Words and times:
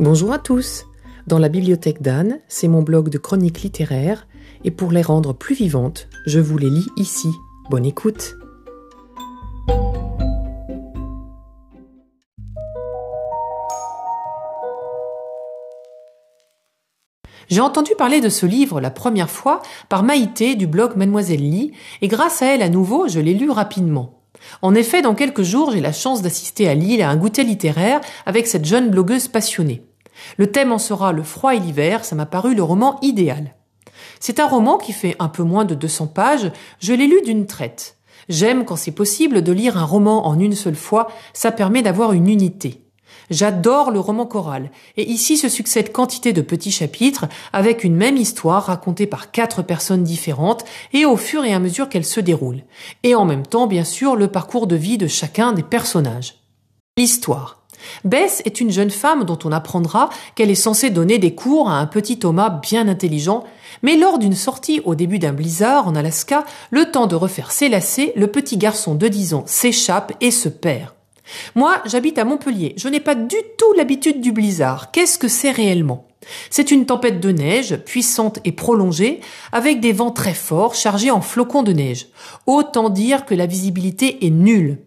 Bonjour 0.00 0.32
à 0.32 0.38
tous. 0.38 0.86
Dans 1.26 1.40
la 1.40 1.48
bibliothèque 1.48 2.02
d'Anne, 2.02 2.38
c'est 2.46 2.68
mon 2.68 2.82
blog 2.82 3.08
de 3.08 3.18
chroniques 3.18 3.62
littéraires 3.62 4.28
et 4.62 4.70
pour 4.70 4.92
les 4.92 5.02
rendre 5.02 5.32
plus 5.32 5.56
vivantes, 5.56 6.06
je 6.24 6.38
vous 6.38 6.56
les 6.56 6.70
lis 6.70 6.86
ici. 6.96 7.26
Bonne 7.68 7.84
écoute. 7.84 8.36
J'ai 17.48 17.60
entendu 17.60 17.90
parler 17.98 18.20
de 18.20 18.28
ce 18.28 18.46
livre 18.46 18.80
la 18.80 18.92
première 18.92 19.30
fois 19.30 19.62
par 19.88 20.04
Maïté 20.04 20.54
du 20.54 20.68
blog 20.68 20.94
Mademoiselle 20.94 21.40
Lee 21.40 21.72
et 22.02 22.08
grâce 22.08 22.40
à 22.40 22.54
elle 22.54 22.62
à 22.62 22.68
nouveau, 22.68 23.08
je 23.08 23.18
l'ai 23.18 23.34
lu 23.34 23.50
rapidement. 23.50 24.22
En 24.62 24.76
effet, 24.76 25.02
dans 25.02 25.16
quelques 25.16 25.42
jours, 25.42 25.72
j'ai 25.72 25.80
la 25.80 25.92
chance 25.92 26.22
d'assister 26.22 26.68
à 26.68 26.74
Lille 26.74 27.02
à 27.02 27.10
un 27.10 27.16
goûter 27.16 27.42
littéraire 27.42 28.00
avec 28.26 28.46
cette 28.46 28.64
jeune 28.64 28.90
blogueuse 28.90 29.26
passionnée. 29.26 29.87
Le 30.36 30.50
thème 30.50 30.72
en 30.72 30.78
sera 30.78 31.12
le 31.12 31.22
froid 31.22 31.54
et 31.54 31.60
l'hiver, 31.60 32.04
ça 32.04 32.16
m'a 32.16 32.26
paru 32.26 32.54
le 32.54 32.62
roman 32.62 32.98
idéal. 33.02 33.54
C'est 34.20 34.40
un 34.40 34.46
roman 34.46 34.78
qui 34.78 34.92
fait 34.92 35.16
un 35.18 35.28
peu 35.28 35.42
moins 35.42 35.64
de 35.64 35.74
200 35.74 36.08
pages, 36.08 36.50
je 36.80 36.92
l'ai 36.92 37.06
lu 37.06 37.20
d'une 37.24 37.46
traite. 37.46 37.96
J'aime 38.28 38.64
quand 38.64 38.76
c'est 38.76 38.90
possible 38.90 39.42
de 39.42 39.52
lire 39.52 39.78
un 39.78 39.84
roman 39.84 40.26
en 40.26 40.38
une 40.38 40.54
seule 40.54 40.76
fois, 40.76 41.08
ça 41.32 41.52
permet 41.52 41.82
d'avoir 41.82 42.12
une 42.12 42.28
unité. 42.28 42.82
J'adore 43.30 43.90
le 43.90 44.00
roman 44.00 44.26
choral, 44.26 44.70
et 44.96 45.08
ici 45.08 45.36
se 45.36 45.48
succèdent 45.48 45.92
quantité 45.92 46.32
de 46.32 46.40
petits 46.40 46.70
chapitres 46.70 47.26
avec 47.52 47.84
une 47.84 47.94
même 47.94 48.16
histoire 48.16 48.64
racontée 48.64 49.06
par 49.06 49.30
quatre 49.30 49.62
personnes 49.62 50.02
différentes 50.02 50.64
et 50.92 51.04
au 51.04 51.16
fur 51.16 51.44
et 51.44 51.52
à 51.52 51.58
mesure 51.58 51.88
qu'elle 51.88 52.06
se 52.06 52.20
déroule. 52.20 52.62
Et 53.02 53.14
en 53.14 53.26
même 53.26 53.46
temps, 53.46 53.66
bien 53.66 53.84
sûr, 53.84 54.16
le 54.16 54.28
parcours 54.28 54.66
de 54.66 54.76
vie 54.76 54.98
de 54.98 55.06
chacun 55.06 55.52
des 55.52 55.62
personnages. 55.62 56.36
L'histoire. 56.96 57.57
Bess 58.04 58.42
est 58.44 58.60
une 58.60 58.70
jeune 58.70 58.90
femme 58.90 59.24
dont 59.24 59.38
on 59.44 59.52
apprendra 59.52 60.10
qu'elle 60.34 60.50
est 60.50 60.54
censée 60.54 60.90
donner 60.90 61.18
des 61.18 61.34
cours 61.34 61.70
à 61.70 61.78
un 61.78 61.86
petit 61.86 62.18
Thomas 62.18 62.50
bien 62.50 62.88
intelligent, 62.88 63.44
mais 63.82 63.96
lors 63.96 64.18
d'une 64.18 64.34
sortie 64.34 64.80
au 64.84 64.94
début 64.94 65.18
d'un 65.18 65.32
blizzard 65.32 65.86
en 65.86 65.94
Alaska, 65.94 66.44
le 66.70 66.90
temps 66.90 67.06
de 67.06 67.16
refaire 67.16 67.50
ses 67.50 67.68
lacets, 67.68 68.12
le 68.16 68.26
petit 68.26 68.56
garçon 68.56 68.94
de 68.94 69.08
10 69.08 69.34
ans 69.34 69.44
s'échappe 69.46 70.12
et 70.20 70.30
se 70.30 70.48
perd. 70.48 70.90
Moi, 71.54 71.76
j'habite 71.84 72.18
à 72.18 72.24
Montpellier. 72.24 72.74
Je 72.76 72.88
n'ai 72.88 73.00
pas 73.00 73.14
du 73.14 73.36
tout 73.58 73.72
l'habitude 73.76 74.20
du 74.20 74.32
blizzard. 74.32 74.90
Qu'est-ce 74.90 75.18
que 75.18 75.28
c'est 75.28 75.50
réellement? 75.50 76.06
C'est 76.50 76.70
une 76.70 76.86
tempête 76.86 77.20
de 77.20 77.30
neige, 77.30 77.76
puissante 77.76 78.38
et 78.44 78.52
prolongée, 78.52 79.20
avec 79.52 79.80
des 79.80 79.92
vents 79.92 80.10
très 80.10 80.34
forts 80.34 80.74
chargés 80.74 81.10
en 81.10 81.20
flocons 81.20 81.62
de 81.62 81.72
neige. 81.72 82.08
Autant 82.46 82.90
dire 82.90 83.24
que 83.24 83.34
la 83.34 83.46
visibilité 83.46 84.26
est 84.26 84.30
nulle. 84.30 84.78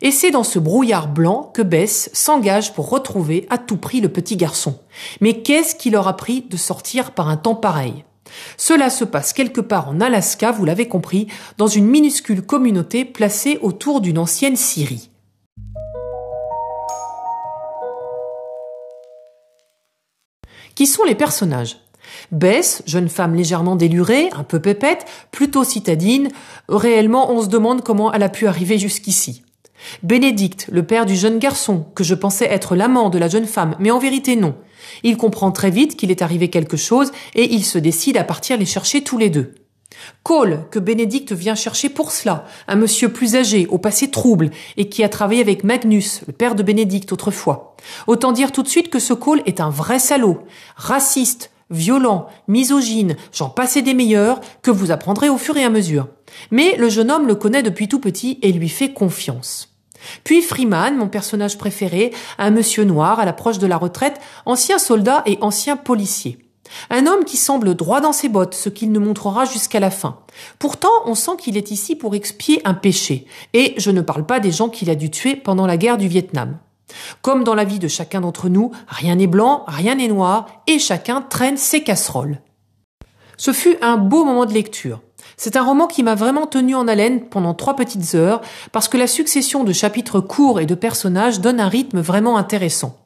Et 0.00 0.10
c'est 0.10 0.30
dans 0.30 0.44
ce 0.44 0.58
brouillard 0.58 1.08
blanc 1.08 1.50
que 1.54 1.62
Bess 1.62 2.10
s'engage 2.12 2.74
pour 2.74 2.90
retrouver 2.90 3.46
à 3.50 3.58
tout 3.58 3.76
prix 3.76 4.00
le 4.00 4.08
petit 4.08 4.36
garçon. 4.36 4.78
Mais 5.20 5.42
qu'est-ce 5.42 5.74
qui 5.74 5.90
leur 5.90 6.08
a 6.08 6.16
pris 6.16 6.42
de 6.42 6.56
sortir 6.56 7.12
par 7.12 7.28
un 7.28 7.36
temps 7.36 7.54
pareil? 7.54 8.04
Cela 8.56 8.90
se 8.90 9.04
passe 9.04 9.32
quelque 9.32 9.60
part 9.60 9.88
en 9.88 10.00
Alaska, 10.00 10.52
vous 10.52 10.64
l'avez 10.64 10.88
compris, 10.88 11.28
dans 11.56 11.66
une 11.66 11.86
minuscule 11.86 12.42
communauté 12.42 13.04
placée 13.04 13.58
autour 13.62 14.00
d'une 14.00 14.18
ancienne 14.18 14.56
Syrie. 14.56 15.10
Qui 20.74 20.86
sont 20.86 21.04
les 21.04 21.16
personnages? 21.16 21.78
Bess, 22.30 22.82
jeune 22.86 23.08
femme 23.08 23.34
légèrement 23.34 23.76
délurée, 23.76 24.30
un 24.32 24.44
peu 24.44 24.60
pépette, 24.60 25.06
plutôt 25.30 25.64
citadine, 25.64 26.28
réellement 26.68 27.32
on 27.32 27.42
se 27.42 27.48
demande 27.48 27.82
comment 27.82 28.12
elle 28.12 28.22
a 28.22 28.28
pu 28.28 28.46
arriver 28.46 28.78
jusqu'ici. 28.78 29.42
Bénédicte, 30.02 30.66
le 30.70 30.84
père 30.84 31.06
du 31.06 31.16
jeune 31.16 31.38
garçon, 31.38 31.86
que 31.94 32.04
je 32.04 32.14
pensais 32.14 32.46
être 32.46 32.76
l'amant 32.76 33.10
de 33.10 33.18
la 33.18 33.28
jeune 33.28 33.46
femme, 33.46 33.76
mais 33.78 33.90
en 33.90 33.98
vérité 33.98 34.36
non. 34.36 34.54
Il 35.02 35.16
comprend 35.16 35.50
très 35.52 35.70
vite 35.70 35.96
qu'il 35.96 36.10
est 36.10 36.22
arrivé 36.22 36.48
quelque 36.48 36.76
chose 36.76 37.12
et 37.34 37.52
il 37.52 37.64
se 37.64 37.78
décide 37.78 38.16
à 38.16 38.24
partir 38.24 38.56
les 38.56 38.66
chercher 38.66 39.02
tous 39.02 39.18
les 39.18 39.30
deux. 39.30 39.54
Cole, 40.22 40.66
que 40.70 40.78
Bénédicte 40.78 41.32
vient 41.32 41.54
chercher 41.54 41.88
pour 41.88 42.12
cela, 42.12 42.44
un 42.66 42.76
monsieur 42.76 43.08
plus 43.08 43.34
âgé, 43.34 43.66
au 43.68 43.78
passé 43.78 44.10
trouble, 44.10 44.50
et 44.76 44.88
qui 44.88 45.02
a 45.02 45.08
travaillé 45.08 45.40
avec 45.40 45.64
Magnus, 45.64 46.22
le 46.26 46.32
père 46.32 46.54
de 46.54 46.62
Bénédicte 46.62 47.12
autrefois. 47.12 47.76
Autant 48.06 48.32
dire 48.32 48.52
tout 48.52 48.62
de 48.62 48.68
suite 48.68 48.90
que 48.90 48.98
ce 48.98 49.14
Cole 49.14 49.42
est 49.46 49.60
un 49.60 49.70
vrai 49.70 49.98
salaud, 49.98 50.40
raciste, 50.76 51.50
violent, 51.70 52.26
misogyne, 52.46 53.16
j'en 53.32 53.48
passais 53.48 53.82
des 53.82 53.94
meilleurs, 53.94 54.40
que 54.62 54.70
vous 54.70 54.90
apprendrez 54.90 55.28
au 55.28 55.38
fur 55.38 55.56
et 55.56 55.64
à 55.64 55.70
mesure. 55.70 56.08
Mais 56.50 56.76
le 56.76 56.88
jeune 56.88 57.10
homme 57.10 57.26
le 57.26 57.34
connaît 57.34 57.62
depuis 57.62 57.88
tout 57.88 58.00
petit 58.00 58.38
et 58.42 58.52
lui 58.52 58.68
fait 58.68 58.92
confiance. 58.92 59.77
Puis 60.24 60.42
Freeman, 60.42 60.96
mon 60.96 61.08
personnage 61.08 61.58
préféré, 61.58 62.12
un 62.38 62.50
monsieur 62.50 62.84
noir 62.84 63.20
à 63.20 63.24
l'approche 63.24 63.58
de 63.58 63.66
la 63.66 63.76
retraite, 63.76 64.20
ancien 64.46 64.78
soldat 64.78 65.22
et 65.26 65.38
ancien 65.40 65.76
policier. 65.76 66.38
Un 66.90 67.06
homme 67.06 67.24
qui 67.24 67.36
semble 67.36 67.74
droit 67.74 68.00
dans 68.00 68.12
ses 68.12 68.28
bottes, 68.28 68.54
ce 68.54 68.68
qu'il 68.68 68.92
ne 68.92 68.98
montrera 68.98 69.44
jusqu'à 69.44 69.80
la 69.80 69.90
fin. 69.90 70.20
Pourtant, 70.58 70.90
on 71.06 71.14
sent 71.14 71.32
qu'il 71.38 71.56
est 71.56 71.70
ici 71.70 71.96
pour 71.96 72.14
expier 72.14 72.60
un 72.64 72.74
péché. 72.74 73.26
Et 73.54 73.74
je 73.78 73.90
ne 73.90 74.00
parle 74.00 74.26
pas 74.26 74.40
des 74.40 74.52
gens 74.52 74.68
qu'il 74.68 74.90
a 74.90 74.94
dû 74.94 75.10
tuer 75.10 75.36
pendant 75.36 75.66
la 75.66 75.76
guerre 75.76 75.98
du 75.98 76.08
Vietnam. 76.08 76.58
Comme 77.22 77.44
dans 77.44 77.54
la 77.54 77.64
vie 77.64 77.78
de 77.78 77.88
chacun 77.88 78.20
d'entre 78.20 78.48
nous, 78.48 78.72
rien 78.88 79.16
n'est 79.16 79.26
blanc, 79.26 79.64
rien 79.66 79.96
n'est 79.96 80.08
noir, 80.08 80.62
et 80.66 80.78
chacun 80.78 81.20
traîne 81.22 81.56
ses 81.56 81.82
casseroles. 81.82 82.40
Ce 83.36 83.52
fut 83.52 83.76
un 83.82 83.96
beau 83.96 84.24
moment 84.24 84.46
de 84.46 84.54
lecture. 84.54 85.00
C'est 85.40 85.54
un 85.54 85.62
roman 85.62 85.86
qui 85.86 86.02
m'a 86.02 86.16
vraiment 86.16 86.46
tenu 86.46 86.74
en 86.74 86.88
haleine 86.88 87.20
pendant 87.20 87.54
trois 87.54 87.76
petites 87.76 88.16
heures, 88.16 88.40
parce 88.72 88.88
que 88.88 88.96
la 88.96 89.06
succession 89.06 89.62
de 89.62 89.72
chapitres 89.72 90.20
courts 90.20 90.58
et 90.58 90.66
de 90.66 90.74
personnages 90.74 91.40
donne 91.40 91.60
un 91.60 91.68
rythme 91.68 92.00
vraiment 92.00 92.36
intéressant. 92.36 92.98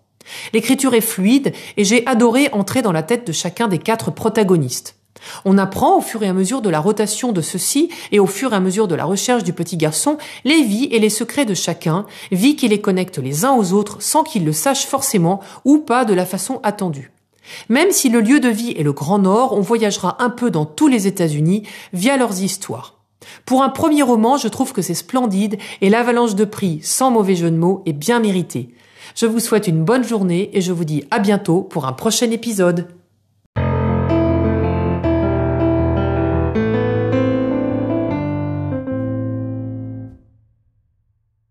L'écriture 0.54 0.94
est 0.94 1.02
fluide 1.02 1.52
et 1.76 1.84
j'ai 1.84 2.06
adoré 2.06 2.48
entrer 2.52 2.80
dans 2.80 2.90
la 2.90 3.02
tête 3.02 3.26
de 3.26 3.32
chacun 3.32 3.68
des 3.68 3.76
quatre 3.76 4.10
protagonistes. 4.10 4.96
On 5.44 5.58
apprend 5.58 5.98
au 5.98 6.00
fur 6.00 6.22
et 6.22 6.28
à 6.28 6.32
mesure 6.32 6.62
de 6.62 6.70
la 6.70 6.80
rotation 6.80 7.32
de 7.32 7.42
ceux-ci 7.42 7.90
et 8.12 8.18
au 8.18 8.26
fur 8.26 8.54
et 8.54 8.56
à 8.56 8.60
mesure 8.60 8.88
de 8.88 8.94
la 8.94 9.04
recherche 9.04 9.44
du 9.44 9.52
petit 9.52 9.76
garçon 9.76 10.16
les 10.44 10.62
vies 10.62 10.88
et 10.90 11.00
les 11.00 11.10
secrets 11.10 11.44
de 11.44 11.54
chacun, 11.54 12.06
vies 12.30 12.56
qui 12.56 12.66
les 12.66 12.80
connectent 12.80 13.18
les 13.18 13.44
uns 13.44 13.52
aux 13.52 13.74
autres 13.74 14.00
sans 14.00 14.24
qu'ils 14.24 14.46
le 14.46 14.54
sachent 14.54 14.86
forcément 14.86 15.40
ou 15.66 15.78
pas 15.78 16.06
de 16.06 16.14
la 16.14 16.24
façon 16.24 16.60
attendue. 16.62 17.12
Même 17.68 17.90
si 17.90 18.08
le 18.08 18.20
lieu 18.20 18.40
de 18.40 18.48
vie 18.48 18.74
est 18.76 18.82
le 18.82 18.92
Grand 18.92 19.18
Nord, 19.18 19.52
on 19.56 19.60
voyagera 19.60 20.22
un 20.22 20.30
peu 20.30 20.50
dans 20.50 20.64
tous 20.64 20.88
les 20.88 21.06
États-Unis 21.06 21.64
via 21.92 22.16
leurs 22.16 22.42
histoires. 22.42 22.98
Pour 23.46 23.62
un 23.62 23.68
premier 23.68 24.02
roman, 24.02 24.36
je 24.36 24.48
trouve 24.48 24.72
que 24.72 24.82
c'est 24.82 24.94
splendide 24.94 25.58
et 25.80 25.90
l'avalanche 25.90 26.34
de 26.34 26.44
prix, 26.44 26.80
sans 26.82 27.10
mauvais 27.10 27.36
jeu 27.36 27.50
de 27.50 27.56
mots, 27.56 27.82
est 27.86 27.92
bien 27.92 28.20
méritée. 28.20 28.74
Je 29.14 29.26
vous 29.26 29.40
souhaite 29.40 29.66
une 29.66 29.84
bonne 29.84 30.04
journée 30.04 30.50
et 30.54 30.60
je 30.60 30.72
vous 30.72 30.84
dis 30.84 31.04
à 31.10 31.18
bientôt 31.18 31.62
pour 31.62 31.86
un 31.86 31.92
prochain 31.92 32.30
épisode. 32.30 32.88